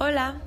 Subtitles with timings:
[0.00, 0.40] Hola,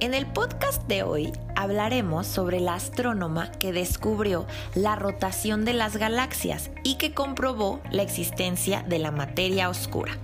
[0.00, 5.96] en el podcast de hoy hablaremos sobre la astrónoma que descubrió la rotación de las
[5.96, 10.18] galaxias y que comprobó la existencia de la materia oscura.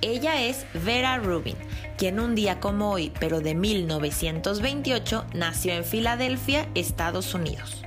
[0.00, 1.56] Ella es Vera Rubin,
[1.98, 7.84] quien un día como hoy, pero de 1928, nació en Filadelfia, Estados Unidos.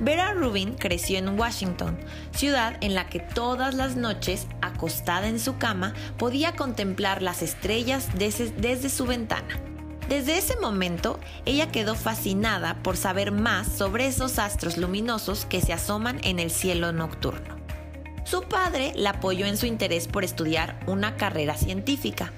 [0.00, 1.98] Vera Rubin creció en Washington,
[2.32, 8.08] ciudad en la que todas las noches, acostada en su cama, podía contemplar las estrellas
[8.14, 9.60] desde, su ventana.
[10.08, 15.74] Desde ese momento, ella quedó fascinada por saber más sobre esos astros luminosos que se
[15.74, 17.60] asoman en el cielo nocturno.
[18.24, 22.32] Su padre la apoyó en su interés por estudiar una carrera científica.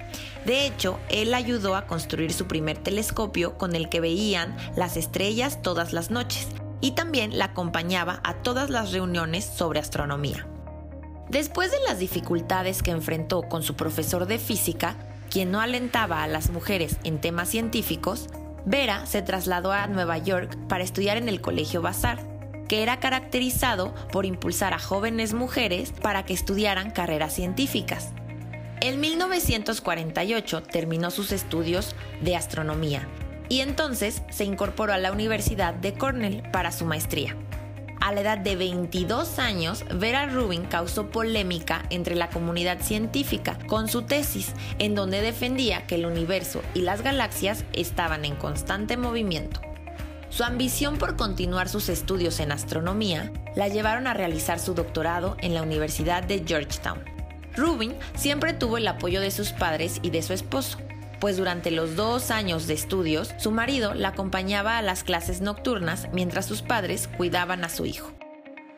[0.45, 5.61] De hecho, él ayudó a construir su primer telescopio con el que veían las estrellas
[5.61, 6.47] todas las noches
[6.83, 10.45] y también la acompañaba a todas las reuniones sobre astronomía.
[11.29, 14.97] Después de las dificultades que enfrentó con su profesor de física,
[15.29, 18.27] quien no alentaba a las mujeres en temas científicos,
[18.65, 22.19] Vera se trasladó a Nueva York para estudiar en el Colegio Bazar,
[22.67, 28.09] que era caracterizado por impulsar a jóvenes mujeres para que estudiaran carreras científicas.
[28.81, 33.07] En 1948 terminó sus estudios de astronomía
[33.49, 37.35] y entonces se incorporó a la Universidad de Cornell para su maestría.
[38.03, 43.87] A la edad de 22 años, Vera Rubin causó polémica entre la comunidad científica con
[43.87, 49.61] su tesis, en donde defendía que el universo y las galaxias estaban en constante movimiento.
[50.29, 55.53] Su ambición por continuar sus estudios en astronomía la llevaron a realizar su doctorado en
[55.53, 56.99] la Universidad de Georgetown.
[57.55, 60.79] Rubin siempre tuvo el apoyo de sus padres y de su esposo,
[61.23, 66.09] pues durante los dos años de estudios su marido la acompañaba a las clases nocturnas
[66.11, 68.11] mientras sus padres cuidaban a su hijo.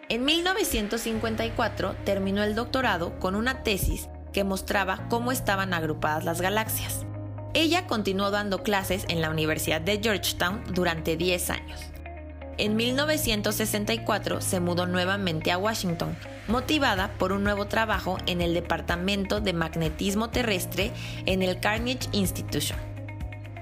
[0.10, 7.08] En 1954 terminó el doctorado con una tesis que mostraba cómo estaban agrupadas las galaxias.
[7.56, 11.95] Ella continuó dando clases en la Universidad de Georgetown durante 10 años.
[12.58, 16.16] En 1964 se mudó nuevamente a Washington,
[16.48, 20.92] motivada por un nuevo trabajo en el Departamento de Magnetismo Terrestre
[21.26, 22.80] en el Carnegie Institution.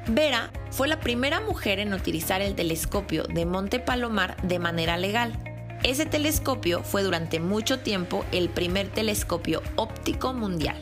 [0.07, 5.33] Vera fue la primera mujer en utilizar el telescopio de Monte Palomar de manera legal.
[5.81, 10.77] Ese telescopio fue durante mucho tiempo el primer telescopio óptico mundial.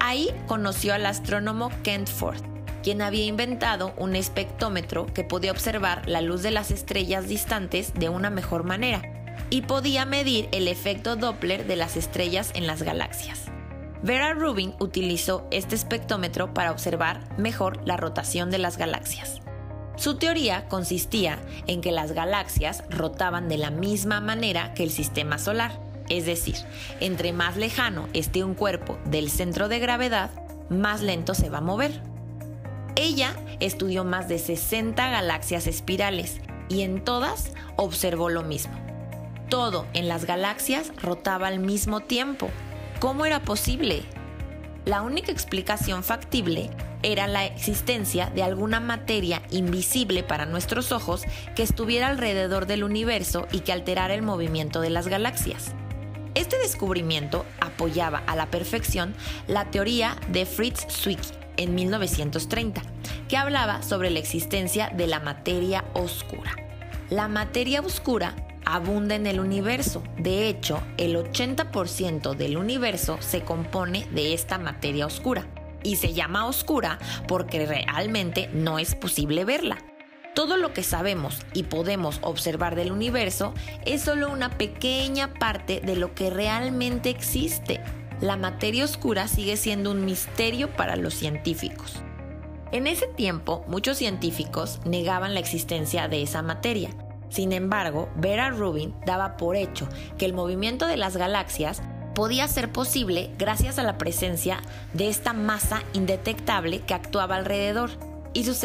[0.00, 2.42] Ahí conoció al astrónomo Kent Ford,
[2.86, 8.08] quien había inventado un espectrómetro que podía observar la luz de las estrellas distantes de
[8.08, 13.46] una mejor manera y podía medir el efecto Doppler de las estrellas en las galaxias.
[14.04, 19.40] Vera Rubin utilizó este espectrómetro para observar mejor la rotación de las galaxias.
[19.96, 25.38] Su teoría consistía en que las galaxias rotaban de la misma manera que el sistema
[25.38, 25.72] solar,
[26.08, 26.54] es decir,
[27.00, 30.30] entre más lejano esté un cuerpo del centro de gravedad,
[30.70, 32.00] más lento se va a mover.
[32.96, 36.40] Ella estudió más de 60 galaxias espirales
[36.70, 38.74] y en todas observó lo mismo.
[39.50, 42.48] Todo en las galaxias rotaba al mismo tiempo.
[42.98, 44.02] ¿Cómo era posible?
[44.86, 46.70] La única explicación factible
[47.02, 51.22] era la existencia de alguna materia invisible para nuestros ojos
[51.54, 55.74] que estuviera alrededor del universo y que alterara el movimiento de las galaxias.
[56.34, 59.14] Este descubrimiento apoyaba a la perfección
[59.46, 62.82] la teoría de Fritz Zwicky, en 1930,
[63.28, 66.54] que hablaba sobre la existencia de la materia oscura.
[67.10, 68.34] La materia oscura
[68.64, 70.02] abunda en el universo.
[70.18, 75.46] De hecho, el 80% del universo se compone de esta materia oscura.
[75.82, 79.78] Y se llama oscura porque realmente no es posible verla.
[80.34, 83.54] Todo lo que sabemos y podemos observar del universo
[83.86, 87.80] es solo una pequeña parte de lo que realmente existe
[88.20, 92.00] la materia oscura sigue siendo un misterio para los científicos.
[92.72, 96.90] En ese tiempo, muchos científicos negaban la existencia de esa materia.
[97.28, 99.88] Sin embargo, Vera Rubin daba por hecho
[100.18, 101.82] que el movimiento de las galaxias
[102.14, 104.62] podía ser posible gracias a la presencia
[104.94, 107.90] de esta masa indetectable que actuaba alrededor,
[108.32, 108.62] y sus,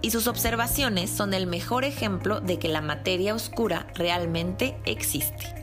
[0.00, 5.59] y sus observaciones son el mejor ejemplo de que la materia oscura realmente existe.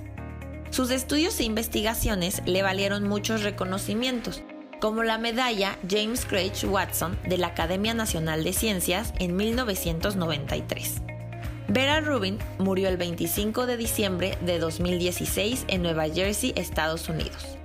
[0.78, 4.44] Sus estudios e investigaciones le valieron muchos reconocimientos,
[4.80, 11.02] como la medalla James Craig Watson de la Academia Nacional de Ciencias en 1993.
[11.68, 17.58] Vera Rubin murió el 25 de diciembre de 2016 en Nueva Jersey, Estados Unidos.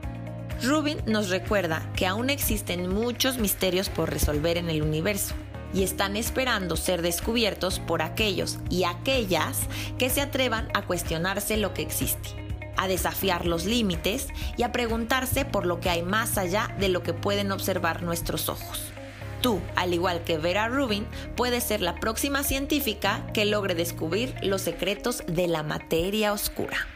[0.62, 5.34] Rubin nos recuerda que aún existen muchos misterios por resolver en el universo
[5.74, 9.58] y están esperando ser descubiertos por aquellos y aquellas
[9.98, 12.41] que se atrevan a cuestionarse lo que existe
[12.82, 17.02] a desafiar los límites y a preguntarse por lo que hay más allá de lo
[17.02, 18.92] que pueden observar nuestros ojos.
[19.40, 21.06] Tú, al igual que Vera Rubin,
[21.36, 26.88] puedes ser la próxima científica que logre descubrir los secretos de la materia oscura.